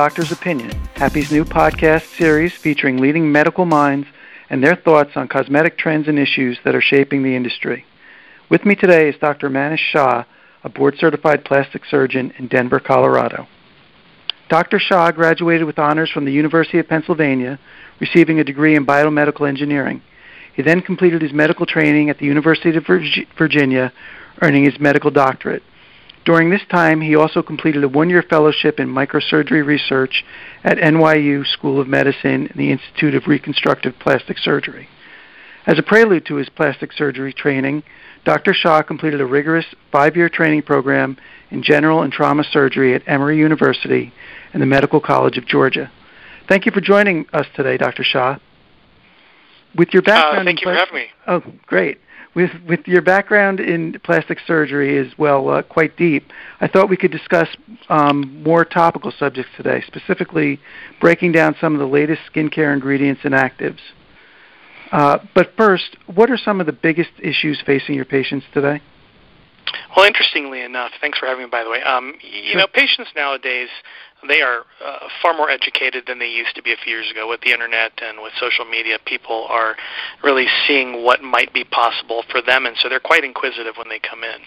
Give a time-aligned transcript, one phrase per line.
[0.00, 4.08] Doctor's Opinion, Happi's new podcast series featuring leading medical minds
[4.48, 7.84] and their thoughts on cosmetic trends and issues that are shaping the industry.
[8.48, 9.50] With me today is Dr.
[9.50, 10.24] Manish Shah,
[10.64, 13.46] a board-certified plastic surgeon in Denver, Colorado.
[14.48, 14.78] Dr.
[14.78, 17.58] Shah graduated with honors from the University of Pennsylvania,
[18.00, 20.00] receiving a degree in biomedical engineering.
[20.56, 22.86] He then completed his medical training at the University of
[23.36, 23.92] Virginia,
[24.40, 25.62] earning his medical doctorate.
[26.24, 30.24] During this time, he also completed a one-year fellowship in microsurgery research
[30.62, 34.88] at NYU School of Medicine and the Institute of Reconstructive Plastic Surgery.
[35.66, 37.82] As a prelude to his plastic surgery training,
[38.24, 38.52] Dr.
[38.52, 41.16] Shah completed a rigorous five-year training program
[41.50, 44.12] in general and trauma surgery at Emory University
[44.52, 45.90] and the Medical College of Georgia.
[46.48, 48.04] Thank you for joining us today, Dr.
[48.04, 48.38] Shah.
[49.74, 51.06] With your background, uh, thank you for having me.
[51.26, 51.98] Oh, great
[52.34, 56.30] with with your background in plastic surgery is well uh, quite deep.
[56.60, 57.48] I thought we could discuss
[57.88, 60.60] um, more topical subjects today, specifically
[61.00, 63.80] breaking down some of the latest skincare ingredients and actives.
[64.92, 68.80] Uh, but first, what are some of the biggest issues facing your patients today?
[69.96, 71.50] Well, interestingly enough, thanks for having me.
[71.50, 72.60] By the way, um, you sure.
[72.60, 73.68] know, patients nowadays
[74.28, 77.28] they are uh, far more educated than they used to be a few years ago
[77.28, 78.98] with the internet and with social media.
[79.04, 79.76] People are
[80.22, 83.98] really seeing what might be possible for them, and so they're quite inquisitive when they
[83.98, 84.40] come in.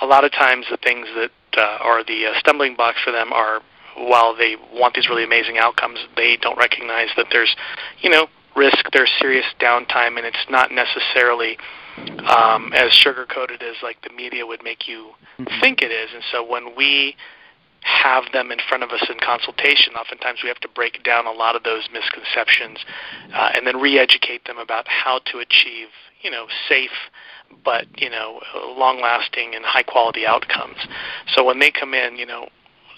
[0.00, 3.32] A lot of times, the things that uh, are the uh, stumbling blocks for them
[3.32, 3.60] are
[3.96, 7.56] while they want these really amazing outcomes, they don't recognize that there's,
[8.00, 11.56] you know, risk, there's serious downtime, and it's not necessarily
[12.28, 15.60] um, as sugar coated as like the media would make you Mm-hmm.
[15.60, 16.10] think it is.
[16.14, 17.14] And so when we
[17.86, 21.32] have them in front of us in consultation, oftentimes we have to break down a
[21.32, 22.84] lot of those misconceptions
[23.32, 25.88] uh, and then re-educate them about how to achieve,
[26.22, 26.90] you know, safe
[27.64, 28.40] but you know,
[28.76, 30.76] long-lasting and high-quality outcomes.
[31.28, 32.48] So when they come in, you know,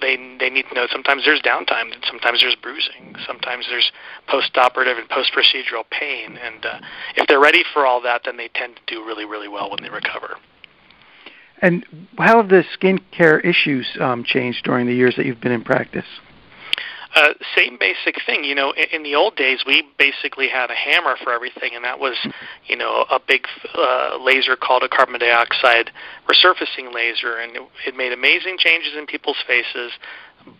[0.01, 3.91] they they need to know sometimes there's downtime, sometimes there's bruising, sometimes there's
[4.29, 6.79] post-operative and post-procedural pain, and uh,
[7.17, 9.83] if they're ready for all that, then they tend to do really really well when
[9.83, 10.37] they recover.
[11.61, 11.85] And
[12.19, 16.07] how have the skincare issues um, changed during the years that you've been in practice?
[17.15, 18.45] Uh, same basic thing.
[18.45, 21.83] You know, in, in the old days, we basically had a hammer for everything, and
[21.85, 22.17] that was,
[22.67, 25.91] you know, a big uh, laser called a carbon dioxide
[26.29, 29.93] resurfacing laser, and it, it made amazing changes in people's faces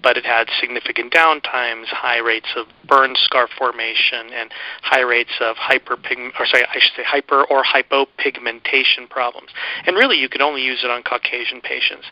[0.03, 4.51] but it had significant downtimes, high rates of burn scar formation, and
[4.83, 9.51] high rates of hyperpigment, or sorry, I should say hyper or hypopigmentation problems.
[9.87, 12.07] And really, you could only use it on Caucasian patients.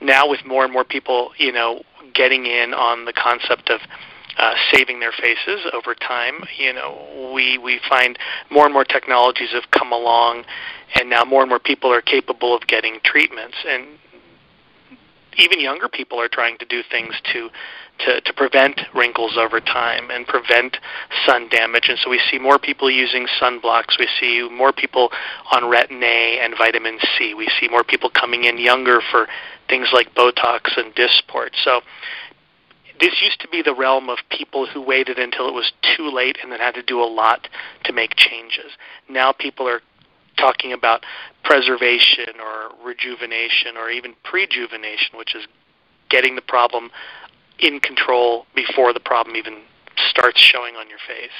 [0.00, 1.82] Now, with more and more people, you know,
[2.14, 3.80] getting in on the concept of
[4.38, 6.44] uh, saving their faces over time.
[6.56, 8.18] You know, we we find
[8.50, 10.44] more and more technologies have come along,
[10.94, 13.56] and now more and more people are capable of getting treatments.
[13.66, 13.86] And
[15.38, 17.50] even younger people are trying to do things to
[18.06, 20.78] to, to prevent wrinkles over time and prevent
[21.26, 21.86] sun damage.
[21.88, 23.98] And so we see more people using sunblocks.
[23.98, 25.10] We see more people
[25.52, 27.34] on retin A and vitamin C.
[27.34, 29.28] We see more people coming in younger for
[29.68, 31.50] things like Botox and Dysport.
[31.62, 31.82] So
[33.00, 36.36] this used to be the realm of people who waited until it was too late
[36.42, 37.48] and then had to do a lot
[37.84, 38.72] to make changes.
[39.08, 39.80] Now people are
[40.40, 41.04] talking about
[41.44, 45.46] preservation or rejuvenation or even prejuvenation, which is
[46.08, 46.90] getting the problem
[47.58, 49.62] in control before the problem even
[50.08, 51.30] starts showing on your face.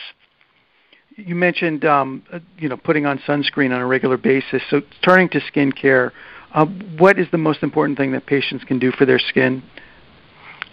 [1.16, 2.22] You mentioned, um,
[2.58, 4.62] you know, putting on sunscreen on a regular basis.
[4.70, 6.12] So, turning to skincare,
[6.54, 6.66] uh,
[6.98, 9.62] what is the most important thing that patients can do for their skin?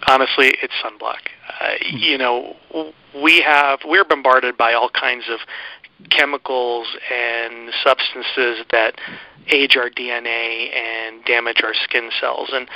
[0.06, 1.26] Honestly, it's sunblock.
[1.60, 2.54] Uh, you know,
[3.22, 5.40] we have we're bombarded by all kinds of
[6.10, 8.94] chemicals and substances that
[9.48, 12.50] age our DNA and damage our skin cells.
[12.52, 12.68] And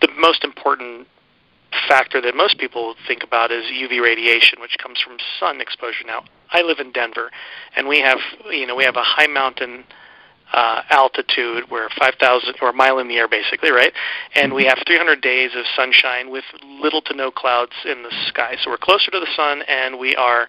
[0.00, 1.06] the most important
[1.88, 6.04] factor that most people think about is UV radiation, which comes from sun exposure.
[6.06, 7.30] Now, I live in Denver,
[7.76, 8.18] and we have
[8.50, 9.84] you know we have a high mountain
[10.52, 11.70] uh, altitude.
[11.70, 13.92] We're 5,000 or a mile in the air, basically, right?
[14.34, 16.44] And we have 300 days of sunshine with
[16.82, 18.56] little to no clouds in the sky.
[18.62, 20.48] So we're closer to the sun, and we are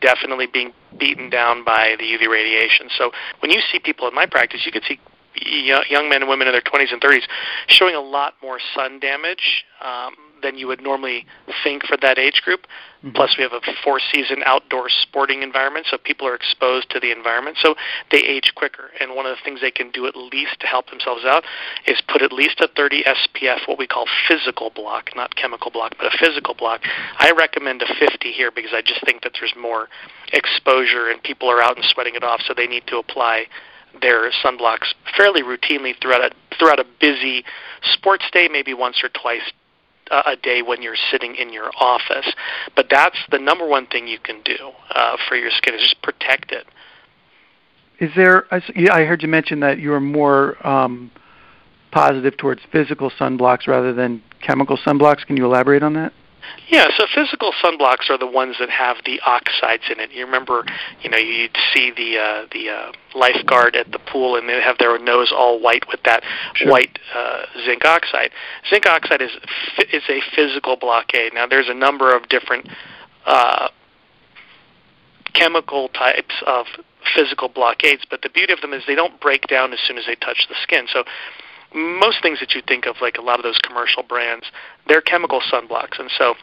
[0.00, 2.88] definitely being beaten down by the UV radiation.
[2.96, 4.98] So when you see people in my practice, you can see
[5.34, 7.24] young men and women in their 20s and 30s
[7.66, 10.14] showing a lot more sun damage um,
[10.46, 11.26] than you would normally
[11.64, 12.60] think for that age group.
[13.02, 13.10] Mm-hmm.
[13.16, 17.10] Plus, we have a four season outdoor sporting environment, so people are exposed to the
[17.10, 17.74] environment, so
[18.12, 18.90] they age quicker.
[19.00, 21.44] And one of the things they can do at least to help themselves out
[21.86, 25.94] is put at least a 30 SPF, what we call physical block, not chemical block,
[25.98, 26.82] but a physical block.
[27.18, 29.88] I recommend a 50 here because I just think that there's more
[30.32, 33.46] exposure and people are out and sweating it off, so they need to apply
[34.00, 37.44] their sunblocks fairly routinely throughout a throughout a busy
[37.82, 39.52] sports day, maybe once or twice
[40.10, 42.32] a day when you're sitting in your office.
[42.74, 44.56] But that's the number one thing you can do
[44.90, 46.66] uh, for your skin is just protect it.
[47.98, 48.46] Is there?
[48.52, 51.10] I heard you mention that you are more um,
[51.92, 55.24] positive towards physical sunblocks rather than chemical sunblocks.
[55.26, 56.12] Can you elaborate on that?
[56.68, 60.10] Yeah, so physical sunblocks are the ones that have the oxides in it.
[60.12, 60.64] You remember,
[61.00, 64.76] you know, you'd see the uh, the uh, lifeguard at the pool, and they have
[64.78, 66.70] their nose all white with that sure.
[66.70, 68.30] white uh, zinc oxide.
[68.68, 69.30] Zinc oxide is
[69.92, 71.32] is a physical blockade.
[71.34, 72.68] Now, there's a number of different
[73.26, 73.68] uh,
[75.34, 76.66] chemical types of
[77.14, 80.06] physical blockades, but the beauty of them is they don't break down as soon as
[80.06, 80.86] they touch the skin.
[80.92, 81.04] So
[81.74, 84.46] most things that you think of, like a lot of those commercial brands,
[84.86, 86.34] they're chemical sunblocks, and so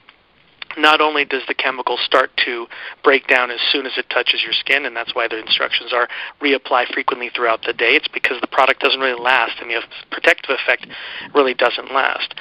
[0.78, 2.66] not only does the chemical start to
[3.04, 6.08] break down as soon as it touches your skin, and that's why the instructions are
[6.42, 9.81] reapply frequently throughout the day, it's because the product doesn't really last and the
[10.12, 10.88] protective effect
[11.34, 12.34] really doesn't last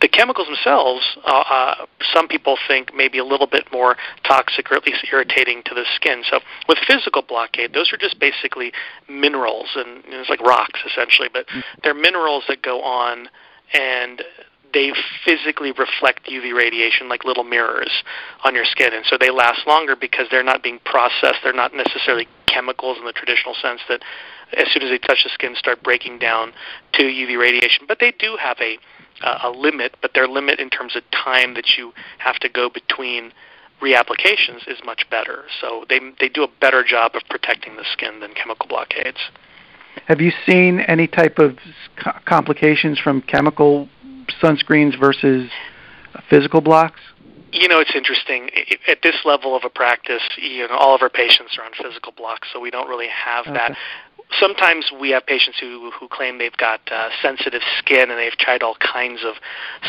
[0.00, 4.70] the chemicals themselves, uh, uh, some people think may be a little bit more toxic
[4.70, 6.22] or at least irritating to the skin.
[6.28, 8.72] So with physical blockade, those are just basically
[9.08, 11.62] minerals, and you know, it's like rocks essentially, but mm.
[11.82, 13.28] they're minerals that go on
[13.72, 14.22] and
[14.74, 14.92] they
[15.24, 18.02] physically reflect UV radiation like little mirrors
[18.44, 21.38] on your skin, and so they last longer because they're not being processed.
[21.42, 24.02] They're not necessarily chemicals in the traditional sense that
[24.52, 26.52] as soon as they touch the skin start breaking down
[26.94, 27.84] to UV radiation.
[27.88, 28.78] But they do have a
[29.22, 32.68] uh, a limit, but their limit in terms of time that you have to go
[32.68, 33.32] between
[33.80, 35.44] reapplications is much better.
[35.60, 39.18] So they they do a better job of protecting the skin than chemical blockades.
[40.06, 41.58] Have you seen any type of
[42.26, 43.88] complications from chemical
[44.42, 45.50] sunscreens versus
[46.28, 47.00] physical blocks?
[47.52, 48.50] You know, it's interesting.
[48.86, 52.12] At this level of a practice, you know, all of our patients are on physical
[52.12, 53.54] blocks, so we don't really have okay.
[53.54, 53.76] that
[54.38, 58.62] sometimes we have patients who who claim they've got uh, sensitive skin and they've tried
[58.62, 59.34] all kinds of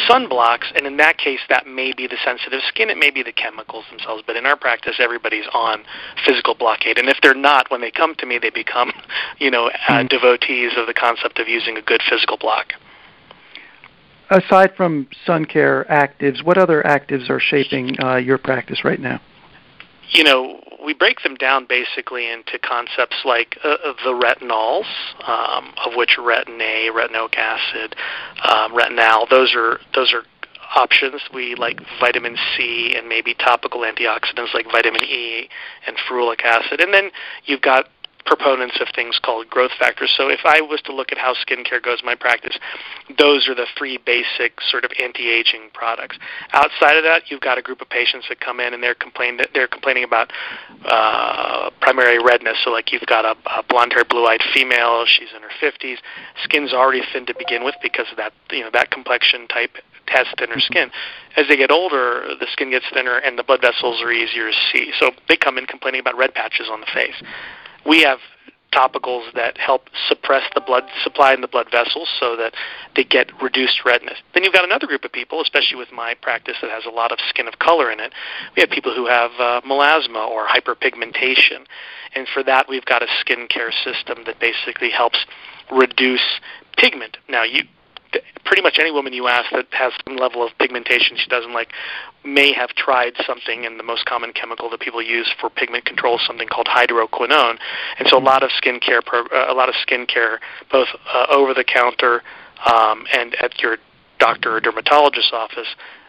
[0.10, 3.31] sunblocks, and in that case, that may be the sensitive skin, it may be the
[3.31, 4.24] chemicals themselves.
[4.25, 5.84] But in our practice, everybody's on
[6.25, 8.92] physical blockade, and if they're not, when they come to me, they become,
[9.39, 10.07] you know, uh, mm-hmm.
[10.07, 12.74] devotees of the concept of using a good physical block.
[14.30, 19.22] Aside from sun care actives, what other actives are shaping uh, your practice right now?
[20.10, 23.75] You know, we break them down basically into concepts like uh,
[24.06, 24.86] the retinols,
[25.28, 27.94] um, of which retin A, retinoic acid,
[28.50, 29.28] um, retinal.
[29.30, 30.24] Those are those are
[30.78, 31.22] options.
[31.34, 35.50] We like vitamin C and maybe topical antioxidants like vitamin E
[35.86, 36.80] and ferulic acid.
[36.80, 37.12] And then
[37.44, 37.89] you've got
[38.27, 40.13] proponents of things called growth factors.
[40.15, 42.59] So if I was to look at how skincare goes in my practice,
[43.18, 46.19] those are the three basic sort of anti-aging products.
[46.51, 49.39] Outside of that, you've got a group of patients that come in and they're complaining
[49.53, 50.31] they're complaining about
[50.85, 52.57] uh, primary redness.
[52.63, 55.06] So like you've got a, a blonde-haired, blue-eyed female.
[55.07, 55.97] She's in her 50s.
[56.44, 59.71] Skin's already thin to begin with because of that you know that complexion type
[60.07, 60.89] has thinner skin.
[61.35, 64.57] As they get older, the skin gets thinner and the blood vessels are easier to
[64.71, 64.91] see.
[65.00, 67.22] So they come in complaining about red patches on the face
[67.88, 68.20] we have
[68.74, 72.53] topicals that help suppress the blood supply in the blood vessels so that
[72.96, 74.17] they get reduced redness.
[74.34, 77.12] Then you've got another group of people, especially with my practice that has a lot
[77.12, 78.13] of skin of color in it.
[78.56, 81.65] We have people who have uh, melasma or hyperpigmentation.
[82.13, 85.25] And for that, we've got a skin care system that basically helps
[85.72, 86.39] reduce
[86.77, 87.17] pigment.
[87.29, 87.63] Now, you
[88.45, 91.69] pretty much any woman you ask that has some level of pigmentation she doesn't like
[92.23, 96.15] may have tried something, and the most common chemical that people use for pigment control
[96.15, 97.57] is something called hydroquinone.
[97.99, 100.37] And so a lot of skincare, pro- uh, a lot of skincare,
[100.71, 102.23] both uh, over the counter
[102.65, 103.77] um, and at your
[104.19, 105.67] doctor or dermatologist's office,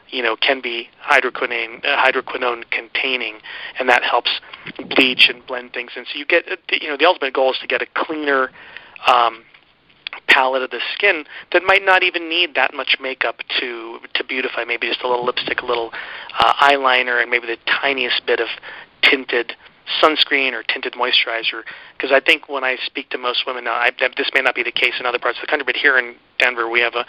[0.09, 3.37] you know, can be hydroquinone, uh, hydroquinone containing,
[3.79, 4.41] and that helps
[4.97, 5.91] bleach and blend things.
[5.97, 8.51] And so you get, uh, you know, the ultimate goal is to get a cleaner
[9.07, 9.45] um,
[10.27, 14.65] palette of the skin that might not even need that much makeup to to beautify.
[14.65, 15.93] Maybe just a little lipstick, a little
[16.39, 18.49] uh, eyeliner, and maybe the tiniest bit of
[19.03, 19.55] tinted
[20.03, 21.63] sunscreen or tinted moisturizer.
[21.97, 24.63] Because I think when I speak to most women now, I, this may not be
[24.63, 27.07] the case in other parts of the country, but here in Denver, we have a,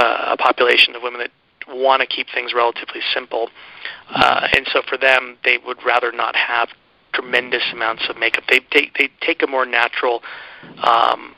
[0.00, 1.30] uh, a population of women that
[1.68, 3.50] want to keep things relatively simple,
[4.10, 6.68] uh, and so for them, they would rather not have
[7.14, 8.44] tremendous amounts of makeup.
[8.48, 10.22] They they, they take a more natural
[10.82, 11.34] um,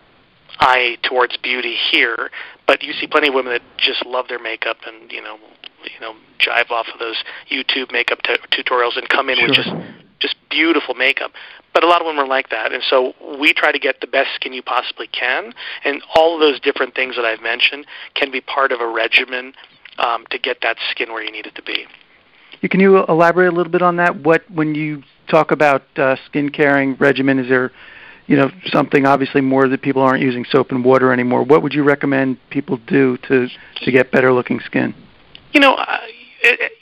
[0.58, 2.30] eye towards beauty here,
[2.66, 5.36] but you see plenty of women that just love their makeup and you know,
[5.84, 7.16] you know, jive off of those
[7.50, 9.48] YouTube makeup t- tutorials and come in sure.
[9.48, 9.70] with just
[10.20, 11.32] just beautiful makeup.
[11.74, 14.06] But a lot of women are like that, and so we try to get the
[14.06, 15.52] best skin you possibly can,
[15.84, 19.52] and all of those different things that I've mentioned can be part of a regimen
[19.98, 21.86] um, to get that skin where you need it to be.
[22.70, 24.16] Can you elaborate a little bit on that?
[24.16, 27.72] What when you talk about uh, skin caring regimen, is there
[28.26, 31.72] you know something obviously more that people aren't using soap and water anymore what would
[31.74, 34.94] you recommend people do to to get better looking skin
[35.52, 36.00] You know, uh,
[36.42, 36.72] it,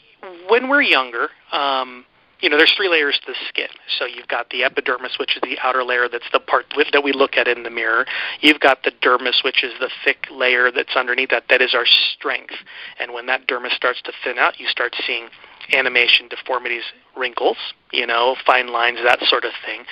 [0.49, 2.05] when we're younger, um,
[2.41, 3.69] you know, there's three layers to the skin.
[3.99, 7.13] So you've got the epidermis, which is the outer layer that's the part that we
[7.13, 8.05] look at in the mirror.
[8.41, 11.45] You've got the dermis, which is the thick layer that's underneath that.
[11.49, 12.55] That is our strength.
[12.99, 15.29] And when that dermis starts to thin out, you start seeing
[15.73, 16.83] animation, deformities,
[17.17, 17.57] wrinkles,
[17.93, 19.85] you know, fine lines, that sort of thing.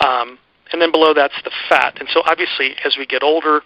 [0.00, 0.38] Um,
[0.72, 1.96] and then below that's the fat.
[2.00, 3.62] And so obviously, as we get older,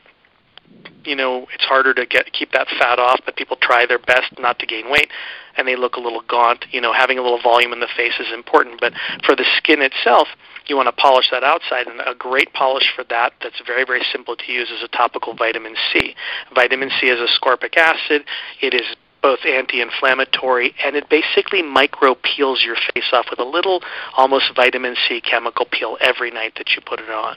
[1.04, 4.38] you know, it's harder to get keep that fat off, but people try their best
[4.38, 5.10] not to gain weight
[5.56, 6.64] and they look a little gaunt.
[6.70, 8.92] You know, having a little volume in the face is important, but
[9.24, 10.28] for the skin itself,
[10.66, 14.02] you want to polish that outside, and a great polish for that that's very, very
[14.12, 16.14] simple to use is a topical vitamin C.
[16.54, 18.22] Vitamin C is ascorbic acid.
[18.60, 18.86] It is
[19.22, 23.80] both anti-inflammatory and it basically micro peels your face off with a little
[24.16, 27.36] almost vitamin C chemical peel every night that you put it on.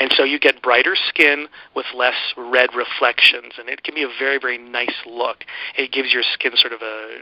[0.00, 4.08] And so you get brighter skin with less red reflections and it can be a
[4.18, 5.44] very very nice look.
[5.76, 7.20] It gives your skin sort of a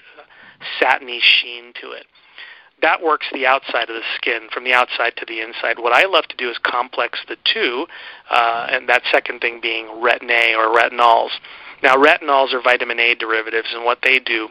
[0.80, 2.06] satiny sheen to it.
[2.82, 5.78] That works the outside of the skin from the outside to the inside.
[5.78, 7.86] What I love to do is complex the two,
[8.30, 11.30] uh, and that second thing being retin A or retinols.
[11.82, 14.48] Now, retinols are vitamin A derivatives, and what they do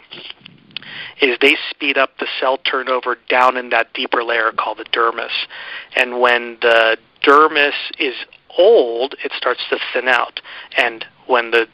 [1.22, 5.32] is they speed up the cell turnover down in that deeper layer called the dermis.
[5.96, 8.15] And when the dermis is
[8.58, 10.41] old, it starts to thin out.
[10.77, 11.67] And when the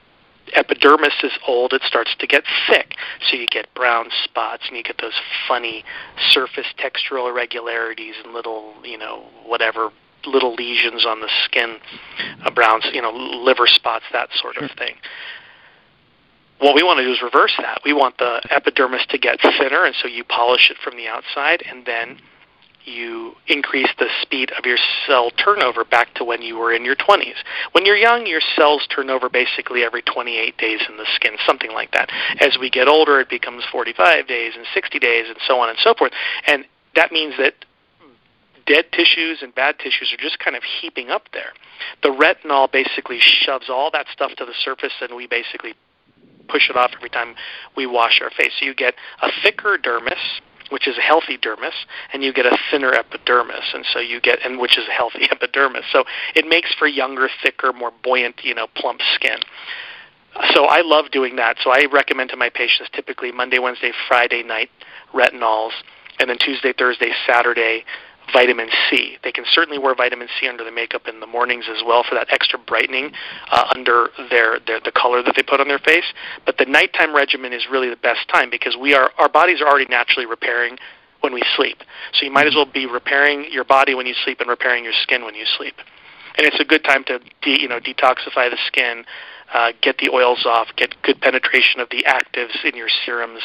[0.53, 2.95] epidermis is old, it starts to get thick.
[3.29, 5.83] So you get brown spots and you get those funny
[6.29, 9.91] surface textural irregularities and little, you know, whatever
[10.25, 11.77] little lesions on the skin,
[12.43, 14.95] uh, browns, you know, liver spots, that sort of thing.
[16.59, 17.81] What we want to do is reverse that.
[17.83, 21.63] We want the epidermis to get thinner, and so you polish it from the outside,
[21.67, 22.19] and then
[22.85, 26.95] you increase the speed of your cell turnover back to when you were in your
[26.95, 27.35] 20s.
[27.73, 31.71] When you're young, your cells turn over basically every 28 days in the skin, something
[31.71, 32.09] like that.
[32.39, 35.77] As we get older, it becomes 45 days and 60 days and so on and
[35.79, 36.11] so forth.
[36.47, 37.53] And that means that
[38.65, 41.53] dead tissues and bad tissues are just kind of heaping up there.
[42.03, 45.73] The retinol basically shoves all that stuff to the surface and we basically
[46.47, 47.35] push it off every time
[47.75, 48.51] we wash our face.
[48.59, 51.73] So you get a thicker dermis, which is a healthy dermis,
[52.13, 55.27] and you get a thinner epidermis, and so you get and which is a healthy
[55.31, 55.85] epidermis.
[55.91, 56.03] So
[56.35, 59.37] it makes for younger, thicker, more buoyant, you know, plump skin.
[60.53, 61.57] So I love doing that.
[61.61, 64.69] So I recommend to my patients typically Monday, Wednesday, Friday night
[65.13, 65.71] retinols,
[66.19, 67.83] and then Tuesday, Thursday, Saturday
[68.33, 69.17] vitamin C.
[69.23, 72.15] They can certainly wear vitamin C under the makeup in the mornings as well for
[72.15, 73.11] that extra brightening
[73.51, 76.05] uh, under their, their the color that they put on their face.
[76.45, 79.67] But the nighttime regimen is really the best time because we are our bodies are
[79.67, 80.77] already naturally repairing
[81.21, 81.77] when we sleep.
[82.13, 84.93] So you might as well be repairing your body when you sleep and repairing your
[85.01, 85.75] skin when you sleep.
[86.37, 89.05] And it's a good time to de, you know detoxify the skin,
[89.53, 93.41] uh, get the oils off, get good penetration of the actives in your serums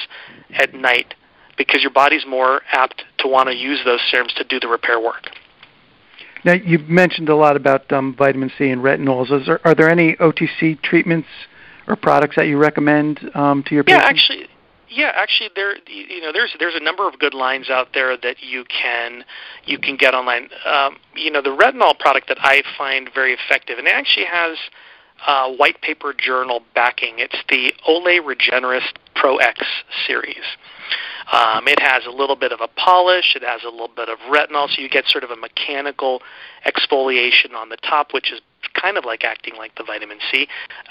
[0.54, 1.14] at night
[1.56, 5.00] because your body's more apt to want to use those serums to do the repair
[5.00, 5.30] work.
[6.44, 9.46] Now, you mentioned a lot about um, vitamin C and retinols.
[9.46, 11.28] There, are there any OTC treatments
[11.88, 14.02] or products that you recommend um, to your patients?
[14.02, 14.48] Yeah, actually,
[14.88, 18.36] yeah, actually, there you know there's there's a number of good lines out there that
[18.40, 19.24] you can
[19.64, 20.48] you can get online.
[20.64, 24.56] Um, you know, the retinol product that I find very effective, and it actually has
[25.26, 27.18] uh, white paper journal backing.
[27.18, 29.62] It's the Olay Regenerist Pro X
[30.06, 30.44] series.
[31.32, 33.34] Um, it has a little bit of a polish.
[33.34, 36.22] It has a little bit of retinol, so you get sort of a mechanical
[36.64, 38.40] exfoliation on the top, which is
[38.74, 40.46] kind of like acting like the vitamin C.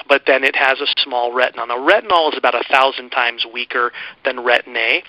[0.10, 1.68] But then it has a small retinol.
[1.68, 3.92] Now, retinol is about a thousand times weaker
[4.24, 5.04] than retin A.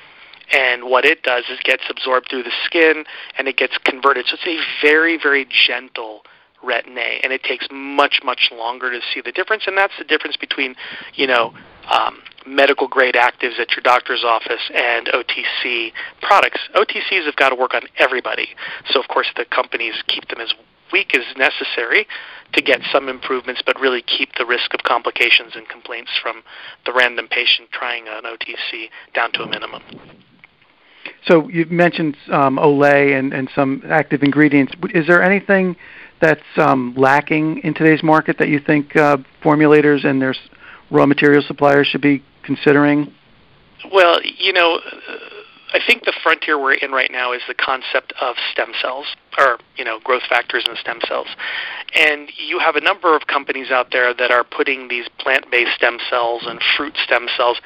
[0.53, 3.05] And what it does is gets absorbed through the skin
[3.37, 4.27] and it gets converted.
[4.27, 6.23] So it's a very, very gentle
[6.63, 9.65] retin A, and it takes much, much longer to see the difference.
[9.67, 10.77] And that's the difference between,
[11.15, 11.53] you know,
[11.91, 16.61] um, medical grade actives at your doctor's office and OTC products.
[16.75, 18.49] OTCs have got to work on everybody.
[18.91, 20.53] So, of course, the companies keep them as
[20.93, 22.07] weak as necessary
[22.53, 26.43] to get some improvements, but really keep the risk of complications and complaints from
[26.85, 29.83] the random patient trying an OTC down to a minimum.
[31.27, 34.75] So you've mentioned um, Olay and, and some active ingredients.
[34.95, 35.77] Is there anything
[36.21, 40.35] that's um, lacking in today's market that you think uh, formulators and their
[40.91, 43.13] raw material suppliers should be considering?
[43.93, 44.81] Well, you know,
[45.73, 49.07] I think the frontier we're in right now is the concept of stem cells,
[49.39, 51.29] or you know, growth factors in stem cells.
[51.95, 55.99] And you have a number of companies out there that are putting these plant-based stem
[56.09, 57.61] cells and fruit stem cells.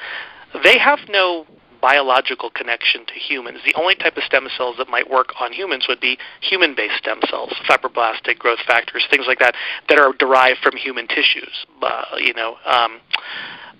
[0.63, 1.45] They have no
[1.81, 3.59] biological connection to humans.
[3.65, 7.19] The only type of stem cells that might work on humans would be human-based stem
[7.29, 9.55] cells, fibroblastic growth factors, things like that,
[9.89, 11.65] that are derived from human tissues.
[11.81, 12.57] Uh, you know.
[12.65, 12.99] Um,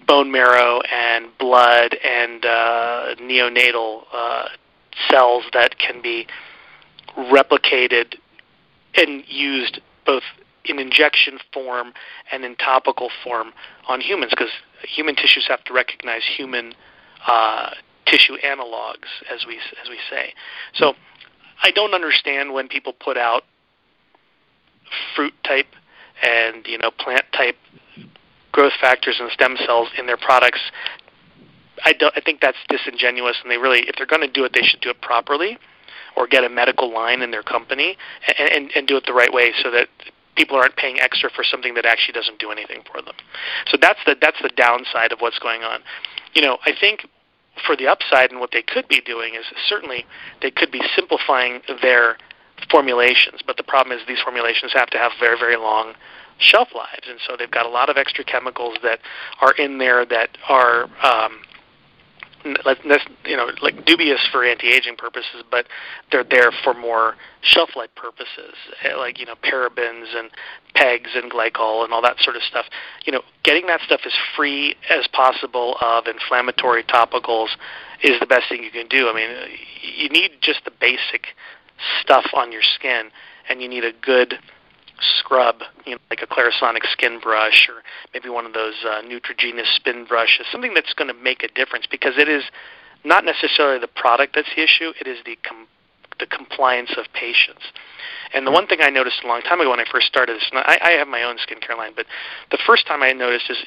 [0.08, 4.46] bone marrow and blood and uh, neonatal uh,
[5.10, 6.28] cells that can be
[7.18, 8.16] replicated
[8.96, 10.24] and used both
[10.66, 11.94] in injection form
[12.32, 13.54] and in topical form
[13.88, 14.52] on humans because
[14.84, 16.74] human tissues have to recognize human
[17.26, 17.72] uh,
[18.12, 20.34] tissue analogs, as we as we say.
[20.76, 20.94] So
[21.64, 23.44] I don't understand when people put out
[25.16, 25.68] fruit type
[26.22, 27.56] and you know plant type
[28.52, 30.60] growth factors and stem cells in their products.
[31.84, 32.14] I don't.
[32.16, 34.82] I think that's disingenuous, and they really, if they're going to do it, they should
[34.82, 35.58] do it properly,
[36.16, 39.34] or get a medical line in their company and, and, and do it the right
[39.34, 39.88] way, so that
[40.36, 43.16] people aren't paying extra for something that actually doesn't do anything for them.
[43.68, 45.80] So that's the that's the downside of what's going on.
[46.34, 47.08] You know, I think
[47.66, 50.06] for the upside and what they could be doing is certainly
[50.42, 52.18] they could be simplifying their
[52.70, 55.94] formulations, but the problem is these formulations have to have very very long
[56.38, 59.00] shelf lives, and so they've got a lot of extra chemicals that
[59.42, 61.40] are in there that are um,
[62.44, 65.66] you know like dubious for anti-aging purposes, but
[66.12, 70.30] they're there for more shelf life purposes, eh, like you know parabens and
[70.76, 72.66] pegs and glycol and all that sort of stuff.
[73.06, 77.50] You know, getting that stuff as free as possible of inflammatory topicals
[78.04, 79.10] is the best thing you can do.
[79.10, 79.30] I mean,
[79.82, 81.28] you need just the basic
[82.02, 83.10] stuff on your skin,
[83.50, 84.40] and you need a good
[85.02, 87.82] scrub, you know, like a Clarisonic skin brush or
[88.14, 91.86] maybe one of those uh, Neutrogena spin brushes, something that's going to make a difference
[91.90, 92.44] because it is
[93.04, 95.68] not necessarily the product that's the issue, it is the com-
[96.20, 97.66] the compliance of patients.
[98.34, 100.48] And the one thing I noticed a long time ago when I first started this,
[100.52, 102.06] and I, I have my own skincare line, but
[102.52, 103.58] the first time I noticed is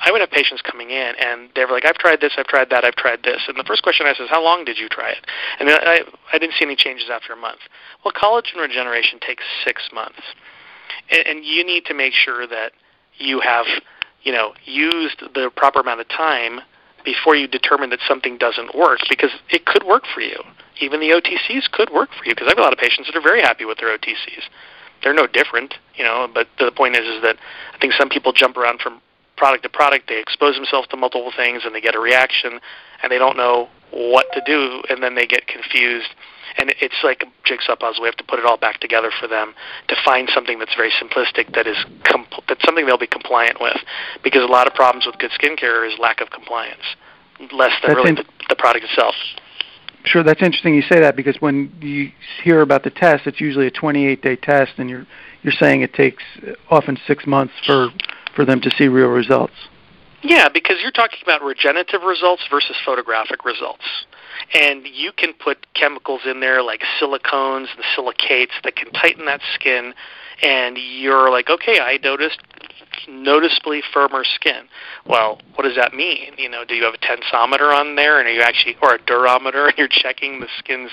[0.00, 2.70] I would have patients coming in, and they were like, "I've tried this, I've tried
[2.70, 4.88] that, I've tried this." And the first question I asked is, "How long did you
[4.88, 5.26] try it?"
[5.58, 6.02] And I,
[6.32, 7.60] I didn't see any changes after a month.
[8.04, 10.20] Well, collagen regeneration takes six months
[11.10, 12.72] and, and you need to make sure that
[13.18, 13.66] you have
[14.22, 16.60] you know used the proper amount of time
[17.04, 20.36] before you determine that something doesn't work because it could work for you.
[20.80, 23.16] Even the OTCs could work for you because I have a lot of patients that
[23.16, 24.44] are very happy with their OTCs.
[25.02, 26.28] They're no different, you know.
[26.32, 27.36] But the point is, is that
[27.74, 29.00] I think some people jump around from
[29.38, 30.08] product to product.
[30.08, 32.60] They expose themselves to multiple things and they get a reaction,
[33.02, 36.10] and they don't know what to do, and then they get confused
[36.58, 38.02] and it's like a jigsaw puzzle.
[38.02, 39.54] We have to put it all back together for them
[39.86, 43.76] to find something that's very simplistic that is compl- that's something they'll be compliant with.
[44.22, 46.82] Because a lot of problems with good skincare is lack of compliance,
[47.52, 49.14] less than that's really in- the, the product itself.
[50.04, 52.10] Sure, that's interesting you say that because when you
[52.42, 55.06] hear about the test, it's usually a 28-day test, and you're
[55.42, 56.22] you're saying it takes
[56.68, 57.90] often six months for
[58.38, 59.52] for them to see real results.
[60.22, 63.84] Yeah, because you're talking about regenerative results versus photographic results.
[64.52, 69.40] And you can put chemicals in there like silicones and silicates that can tighten that
[69.54, 69.94] skin
[70.42, 72.40] and you're like okay i noticed
[73.06, 74.68] noticeably firmer skin.
[75.06, 76.32] Well what does that mean?
[76.36, 78.98] You know do you have a tensometer on there and are you actually or a
[78.98, 80.90] durometer and you're checking the skin's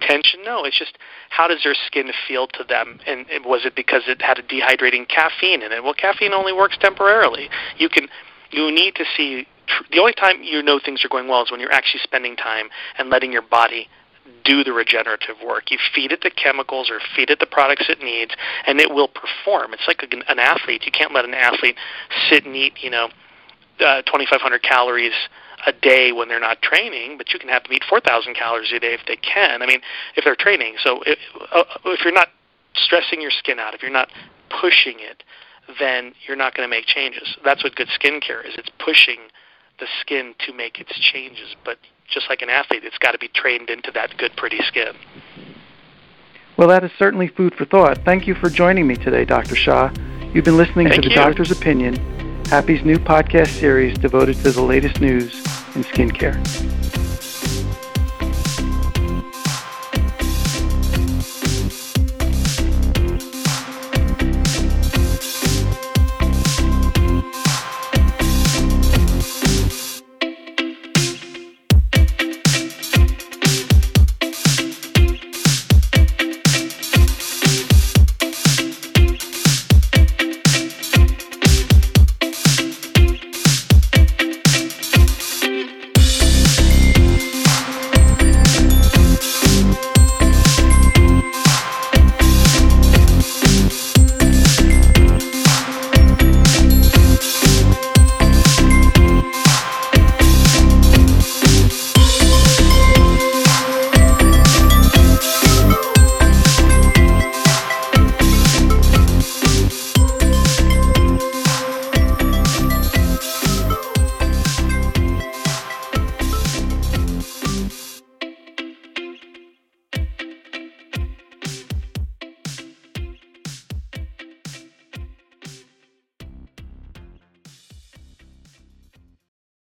[0.00, 0.40] tension?
[0.44, 0.98] No it's just
[1.30, 3.00] how does their skin feel to them?
[3.06, 5.82] And was it because it had a dehydrating caffeine in it?
[5.82, 7.48] Well caffeine only works temporarily.
[7.78, 8.08] You can
[8.50, 9.46] you need to see
[9.90, 12.68] the only time you know things are going well is when you're actually spending time
[12.98, 13.88] and letting your body
[14.44, 15.70] do the regenerative work.
[15.70, 18.32] You feed it the chemicals or feed it the products it needs,
[18.66, 19.72] and it will perform.
[19.72, 20.84] It's like an athlete.
[20.86, 21.76] You can't let an athlete
[22.28, 23.08] sit and eat, you know,
[23.80, 25.12] uh, 2,500 calories
[25.66, 28.78] a day when they're not training, but you can have them eat 4,000 calories a
[28.78, 29.62] day if they can.
[29.62, 29.80] I mean,
[30.16, 30.76] if they're training.
[30.82, 31.18] So if,
[31.52, 32.28] uh, if you're not
[32.74, 34.08] stressing your skin out, if you're not
[34.60, 35.22] pushing it,
[35.78, 37.36] then you're not going to make changes.
[37.44, 38.54] That's what good skincare is.
[38.56, 39.18] It's pushing
[39.78, 41.56] the skin to make its changes.
[41.64, 44.94] But just like an athlete, it's got to be trained into that good, pretty skin.
[46.56, 47.98] Well, that is certainly food for thought.
[48.04, 49.56] Thank you for joining me today, Dr.
[49.56, 49.92] Shah.
[50.32, 51.20] You've been listening Thank to the you.
[51.20, 51.96] Doctor's Opinion,
[52.46, 55.34] Happi's new podcast series devoted to the latest news
[55.74, 56.85] in skincare.